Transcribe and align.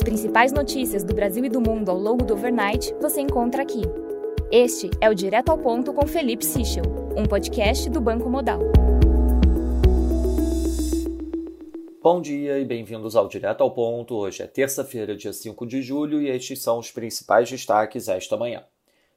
As 0.00 0.04
principais 0.04 0.50
notícias 0.50 1.04
do 1.04 1.12
Brasil 1.12 1.44
e 1.44 1.50
do 1.50 1.60
mundo 1.60 1.90
ao 1.90 1.98
longo 1.98 2.24
do 2.24 2.32
overnight 2.32 2.94
você 3.02 3.20
encontra 3.20 3.60
aqui. 3.60 3.82
Este 4.50 4.88
é 4.98 5.10
o 5.10 5.14
Direto 5.14 5.50
ao 5.50 5.58
Ponto 5.58 5.92
com 5.92 6.06
Felipe 6.06 6.42
Sichel, 6.42 6.84
um 7.14 7.26
podcast 7.26 7.90
do 7.90 8.00
Banco 8.00 8.30
Modal. 8.30 8.60
Bom 12.02 12.22
dia 12.22 12.58
e 12.58 12.64
bem-vindos 12.64 13.14
ao 13.14 13.28
Direto 13.28 13.62
ao 13.62 13.72
Ponto. 13.72 14.14
Hoje 14.14 14.42
é 14.42 14.46
terça-feira, 14.46 15.14
dia 15.14 15.34
5 15.34 15.66
de 15.66 15.82
julho, 15.82 16.22
e 16.22 16.30
estes 16.30 16.62
são 16.62 16.78
os 16.78 16.90
principais 16.90 17.50
destaques 17.50 18.08
esta 18.08 18.38
manhã. 18.38 18.64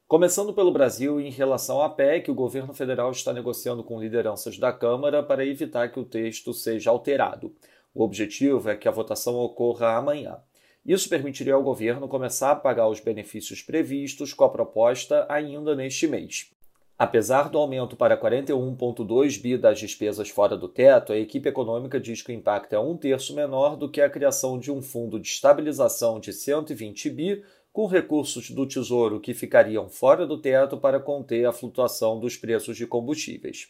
Começando 0.06 0.54
pelo 0.54 0.74
Brasil, 0.74 1.18
em 1.22 1.32
relação 1.32 1.82
à 1.82 1.90
PEC, 1.90 2.30
o 2.30 2.36
governo 2.36 2.74
federal 2.74 3.10
está 3.10 3.32
negociando 3.32 3.86
com 3.86 4.02
lideranças 4.02 4.58
da 4.58 4.74
Câmara 4.74 5.24
para 5.24 5.46
evitar 5.46 5.94
que 5.94 6.00
o 6.02 6.04
texto 6.04 6.54
seja 6.54 6.90
alterado. 6.90 7.56
O 7.96 8.04
objetivo 8.04 8.70
é 8.70 8.76
que 8.76 8.90
a 8.90 8.92
votação 8.92 9.38
ocorra 9.38 9.96
amanhã. 9.96 10.42
Isso 10.86 11.08
permitiria 11.08 11.54
ao 11.54 11.64
governo 11.64 12.10
começar 12.10 12.52
a 12.52 12.56
pagar 12.56 12.90
os 12.90 13.00
benefícios 13.00 13.62
previstos 13.62 14.34
com 14.34 14.44
a 14.44 14.50
proposta 14.50 15.26
ainda 15.30 15.76
neste 15.76 16.08
mês. 16.08 16.52
Apesar 17.00 17.50
do 17.50 17.58
aumento 17.58 17.96
para 17.96 18.18
41,2 18.18 19.42
bi 19.42 19.58
das 19.58 19.80
despesas 19.80 20.30
fora 20.30 20.58
do 20.58 20.68
teto, 20.68 21.14
a 21.14 21.18
equipe 21.18 21.50
econômica 21.50 22.00
diz 22.00 22.22
que 22.22 22.32
o 22.32 22.36
impacto 22.36 22.74
é 22.74 22.80
um 22.80 22.98
terço 22.98 23.34
menor 23.34 23.78
do 23.78 23.90
que 23.90 24.02
a 24.02 24.10
criação 24.10 24.60
de 24.60 24.72
um 24.72 24.82
fundo 24.82 25.20
de 25.20 25.28
estabilização 25.28 26.20
de 26.20 26.34
120 26.34 27.10
bi, 27.10 27.44
com 27.72 27.88
recursos 27.88 28.52
do 28.52 28.68
Tesouro 28.68 29.20
que 29.20 29.34
ficariam 29.34 29.90
fora 29.90 30.28
do 30.28 30.38
teto 30.38 30.78
para 30.78 31.00
conter 31.00 31.46
a 31.46 31.52
flutuação 31.52 32.20
dos 32.20 32.38
preços 32.38 32.78
de 32.78 32.86
combustíveis. 32.86 33.70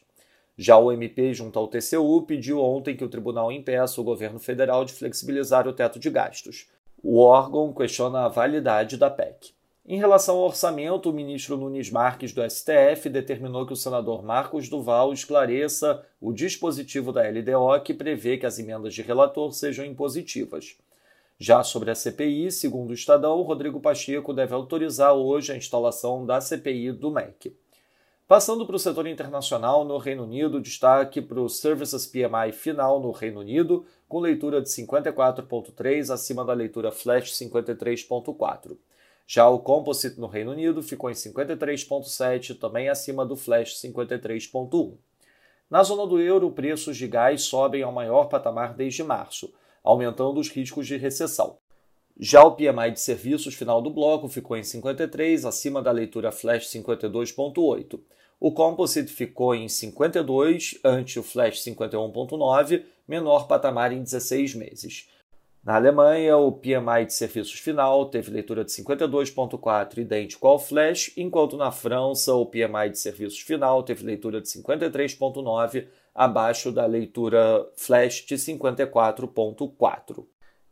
Já 0.58 0.78
o 0.78 0.92
MP, 0.92 1.34
junto 1.34 1.58
ao 1.58 1.68
TCU, 1.68 2.24
pediu 2.28 2.60
ontem 2.60 2.96
que 2.96 3.06
o 3.06 3.10
tribunal 3.10 3.52
impeça 3.52 4.02
o 4.02 4.04
governo 4.04 4.40
federal 4.40 4.84
de 4.84 4.94
flexibilizar 4.94 5.68
o 5.68 5.74
teto 5.74 5.98
de 5.98 6.10
gastos. 6.10 6.68
O 7.06 7.20
órgão 7.20 7.74
questiona 7.74 8.24
a 8.24 8.30
validade 8.30 8.96
da 8.96 9.10
PEC. 9.10 9.54
Em 9.86 9.98
relação 9.98 10.38
ao 10.38 10.46
orçamento, 10.46 11.10
o 11.10 11.14
ministro 11.14 11.58
Nunes 11.58 11.92
Marques 11.92 12.32
do 12.32 12.42
STF 12.50 13.10
determinou 13.10 13.68
que 13.68 13.74
o 13.74 13.76
senador 13.76 14.24
Marcos 14.24 14.70
Duval 14.70 15.12
esclareça 15.12 16.02
o 16.22 16.32
dispositivo 16.32 17.12
da 17.12 17.22
LDO 17.24 17.84
que 17.84 17.94
prevê 17.94 18.38
que 18.38 18.46
as 18.46 18.58
emendas 18.58 18.94
de 18.94 19.02
relator 19.02 19.52
sejam 19.52 19.84
impositivas. 19.84 20.78
Já 21.38 21.62
sobre 21.62 21.92
a 21.92 21.96
CPI, 21.96 22.50
segundo 22.54 22.92
o 22.92 22.94
Estadão, 22.94 23.42
Rodrigo 23.42 23.82
Pacheco 23.82 24.34
deve 24.34 24.54
autorizar 24.54 25.14
hoje 25.14 25.52
a 25.52 25.58
instalação 25.58 26.26
da 26.26 26.40
CPI 26.40 26.94
do 26.94 27.12
MEC. 27.12 27.54
Passando 28.34 28.66
para 28.66 28.76
o 28.76 28.80
setor 28.80 29.06
internacional, 29.06 29.86
no 29.86 30.00
Reino 30.00 30.24
Unido, 30.24 30.60
destaque 30.60 31.22
para 31.22 31.40
o 31.40 31.48
Services 31.48 32.08
PMI 32.08 32.52
final 32.52 33.00
no 33.00 33.12
Reino 33.12 33.42
Unido, 33.42 33.86
com 34.10 34.20
leitura 34.20 34.60
de 34.60 34.68
54,3 34.70 36.12
acima 36.12 36.44
da 36.44 36.52
leitura 36.52 36.92
Flash 36.92 37.32
53,4. 37.34 38.76
Já 39.28 39.48
o 39.48 39.60
Composite 39.60 40.20
no 40.20 40.26
Reino 40.26 40.50
Unido 40.50 40.82
ficou 40.82 41.12
em 41.12 41.14
53,7, 41.14 42.58
também 42.58 42.90
acima 42.90 43.24
do 43.24 43.36
Flash 43.36 43.80
53,1. 43.80 44.96
Na 45.70 45.84
zona 45.84 46.08
do 46.08 46.20
euro, 46.20 46.50
preços 46.50 46.98
de 46.98 47.08
gás 47.08 47.44
sobem 47.44 47.84
ao 47.84 47.92
maior 47.92 48.30
patamar 48.30 48.74
desde 48.74 49.04
março, 49.04 49.54
aumentando 49.84 50.40
os 50.40 50.50
riscos 50.50 50.88
de 50.88 50.98
recessão. 50.98 51.60
Já 52.20 52.44
o 52.44 52.56
PMI 52.56 52.92
de 52.94 53.00
serviços 53.00 53.54
final 53.54 53.80
do 53.80 53.92
bloco 53.92 54.28
ficou 54.28 54.58
em 54.58 54.64
53, 54.64 55.46
acima 55.46 55.84
da 55.84 55.92
leitura 55.92 56.32
flash 56.32 56.66
52.8. 56.68 58.00
O 58.40 58.52
Composite 58.52 59.12
ficou 59.12 59.56
em 59.56 59.70
52, 59.70 60.80
ante 60.84 61.20
o 61.20 61.24
flash 61.24 61.64
51.9, 61.64 62.84
menor 63.08 63.48
patamar 63.48 63.92
em 63.92 64.04
16 64.04 64.56
meses. 64.56 65.10
Na 65.64 65.76
Alemanha, 65.76 66.36
o 66.36 66.52
PMI 66.52 67.06
de 67.06 67.14
serviços 67.14 67.58
final 67.58 68.08
teve 68.08 68.30
leitura 68.30 68.66
de 68.66 68.72
52.4, 68.72 70.00
idêntico 70.00 70.46
ao 70.46 70.60
flash, 70.60 71.14
enquanto 71.16 71.56
na 71.56 71.72
França, 71.72 72.34
o 72.34 72.46
PMI 72.46 72.90
de 72.92 73.00
serviços 73.00 73.40
final 73.40 73.82
teve 73.82 74.06
leitura 74.06 74.42
de 74.42 74.50
53.9, 74.50 75.88
abaixo 76.14 76.70
da 76.70 76.86
leitura 76.86 77.66
flash 77.78 78.26
de 78.26 78.36
54.4. 78.36 80.26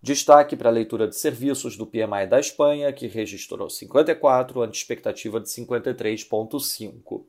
Destaque 0.04 0.58
para 0.58 0.68
a 0.68 0.74
leitura 0.74 1.08
de 1.08 1.16
serviços 1.16 1.78
do 1.78 1.86
PMI 1.86 2.28
da 2.28 2.40
Espanha, 2.40 2.92
que 2.92 3.08
registrou 3.08 3.70
54, 3.70 4.62
ante 4.62 4.76
expectativa 4.76 5.40
de 5.40 5.48
53,5. 5.48 7.24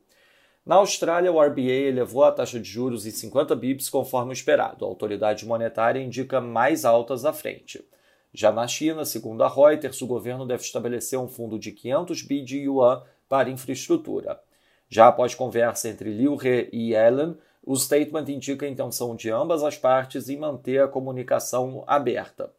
Na 0.65 0.75
Austrália, 0.75 1.29
o 1.29 1.41
RBA 1.41 1.61
elevou 1.61 2.23
a 2.23 2.31
taxa 2.31 2.57
de 2.57 2.69
juros 2.69 3.05
em 3.05 3.11
50 3.11 3.53
bips 3.53 3.89
conforme 3.89 4.31
esperado. 4.31 4.85
A 4.85 4.87
autoridade 4.87 5.45
monetária 5.45 6.01
indica 6.01 6.39
mais 6.39 6.85
altas 6.85 7.25
à 7.25 7.33
frente. 7.33 7.85
Já 8.33 8.49
na 8.49 8.65
China, 8.65 9.03
segundo 9.03 9.43
a 9.43 9.49
Reuters, 9.49 10.01
o 10.01 10.07
governo 10.07 10.45
deve 10.45 10.63
estabelecer 10.63 11.19
um 11.19 11.27
fundo 11.27 11.59
de 11.59 11.73
500 11.73 12.21
bi 12.21 12.41
de 12.41 12.59
yuan 12.59 13.03
para 13.27 13.49
infraestrutura. 13.49 14.39
Já 14.87 15.09
após 15.09 15.35
conversa 15.35 15.89
entre 15.89 16.09
Liu 16.09 16.37
He 16.41 16.69
e 16.71 16.93
Yellen, 16.93 17.37
o 17.61 17.75
statement 17.75 18.25
indica 18.29 18.65
a 18.65 18.69
intenção 18.69 19.17
de 19.17 19.29
ambas 19.29 19.63
as 19.63 19.77
partes 19.77 20.29
em 20.29 20.37
manter 20.37 20.81
a 20.81 20.87
comunicação 20.87 21.83
aberta. 21.85 22.49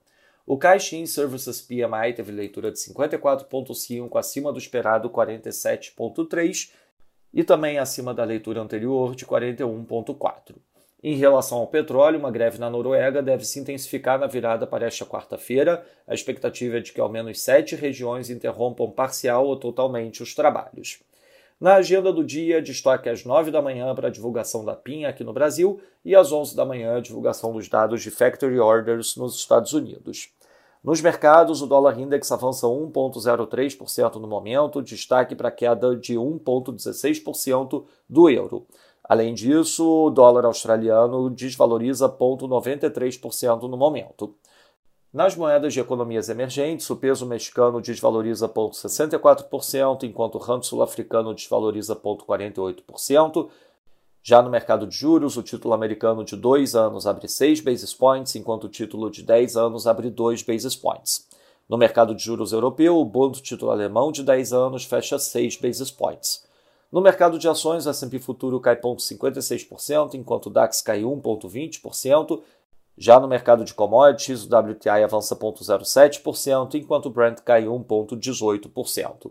O 0.47 0.59
Caixin 0.59 1.07
Services 1.07 1.63
PMI 1.63 2.13
teve 2.15 2.31
leitura 2.31 2.71
de 2.71 2.79
54,5 2.79 4.19
acima 4.19 4.53
do 4.53 4.59
esperado 4.59 5.09
47,3 5.09 6.71
e 7.35 7.43
também 7.43 7.79
acima 7.79 8.15
da 8.15 8.25
leitura 8.25 8.63
anterior 8.63 9.17
de 9.17 9.27
41,4. 9.27 10.55
Em 11.03 11.17
relação 11.17 11.59
ao 11.59 11.67
petróleo, 11.67 12.19
uma 12.19 12.31
greve 12.31 12.59
na 12.59 12.71
Noruega 12.71 13.21
deve 13.21 13.45
se 13.45 13.59
intensificar 13.59 14.19
na 14.19 14.27
virada 14.27 14.67
para 14.67 14.87
esta 14.87 15.05
quarta-feira. 15.05 15.85
A 16.07 16.15
expectativa 16.15 16.79
é 16.79 16.81
de 16.81 16.93
que 16.93 17.01
ao 17.01 17.11
menos 17.11 17.43
sete 17.43 17.77
regiões 17.77 18.31
interrompam 18.31 18.91
parcial 18.91 19.47
ou 19.47 19.57
totalmente 19.57 20.23
os 20.23 20.35
trabalhos. 20.35 21.01
Na 21.61 21.75
agenda 21.75 22.13
do 22.13 22.25
dia, 22.25 22.63
destaque 22.63 23.09
às 23.09 23.25
9 23.25 23.51
da 23.51 23.61
manhã 23.61 23.95
para 23.95 24.09
a 24.09 24.11
divulgação 24.11 24.65
da 24.65 24.75
PIN 24.75 25.05
aqui 25.05 25.23
no 25.23 25.33
Brasil 25.33 25.81
e 26.05 26.15
às 26.15 26.33
11 26.33 26.57
da 26.57 26.65
manhã 26.65 26.97
a 26.97 27.01
divulgação 27.01 27.53
dos 27.53 27.69
dados 27.69 28.03
de 28.03 28.11
Factory 28.11 28.59
Orders 28.59 29.17
nos 29.17 29.37
Estados 29.37 29.73
Unidos. 29.73 30.31
Nos 30.85 31.01
mercados, 31.01 31.63
o 31.63 31.67
dólar 31.67 31.99
index 31.99 32.31
avança 32.31 32.67
1,03% 32.67 34.17
no 34.17 34.29
momento, 34.29 34.83
destaque 34.83 35.35
para 35.35 35.49
a 35.49 35.51
queda 35.51 35.97
de 35.97 36.17
1,16% 36.17 37.87
do 38.07 38.29
euro. 38.29 38.67
Além 39.03 39.33
disso, 39.33 39.83
o 39.83 40.11
dólar 40.11 40.45
australiano 40.45 41.31
desvaloriza 41.31 42.07
0,93% 42.07 43.63
no 43.63 43.79
momento. 43.79 44.35
Nas 45.11 45.35
moedas 45.35 45.73
de 45.73 45.81
economias 45.81 46.29
emergentes, 46.29 46.91
o 46.91 46.97
peso 46.97 47.25
mexicano 47.25 47.81
desvaloriza 47.81 48.47
0,64%, 48.47 50.03
enquanto 50.03 50.35
o 50.35 50.39
rand 50.39 50.61
sul-africano 50.61 51.33
desvaloriza 51.33 51.97
0,48%. 51.97 53.49
Já 54.27 54.41
no 54.41 54.49
mercado 54.49 54.87
de 54.87 54.97
juros, 54.97 55.37
o 55.37 55.43
título 55.43 55.75
americano 55.75 56.25
de 56.25 56.35
2 56.35 56.75
anos 56.75 57.07
abre 57.07 57.29
6 57.29 57.61
basis 57.61 57.93
points, 57.93 58.35
enquanto 58.35 58.65
o 58.65 58.69
título 58.71 59.11
de 59.11 59.23
10 59.23 59.55
anos 59.55 59.87
abre 59.87 60.09
2 60.09 60.43
basis 60.43 60.75
points. 60.75 61.29
No 61.69 61.77
mercado 61.77 62.15
de 62.15 62.25
juros 62.25 62.51
europeu, 62.51 62.97
o 62.97 63.05
bond 63.05 63.43
título 63.43 63.71
alemão 63.71 64.11
de 64.11 64.23
10 64.23 64.55
anos 64.55 64.87
fecha 64.87 65.19
6 65.19 65.59
basis 65.59 65.91
points. 65.91 66.43
No 66.91 67.03
mercado 67.03 67.39
de 67.39 67.47
ações, 67.47 67.85
o 67.85 67.91
S&P 67.91 68.19
futuro 68.19 68.59
cai 68.61 68.77
0,56%, 68.77 70.15
enquanto 70.15 70.47
o 70.47 70.51
DAX 70.51 70.81
cai 70.81 71.03
1,20%, 71.03 72.41
já 72.97 73.21
no 73.21 73.29
mercado 73.29 73.63
de 73.63 73.75
commodities, 73.75 74.47
o 74.47 74.57
WTI 74.57 75.05
avança 75.05 75.37
0,07%, 75.37 76.77
enquanto 76.77 77.07
o 77.07 77.11
Brent 77.11 77.41
cai 77.41 77.67
1,18%. 77.67 79.31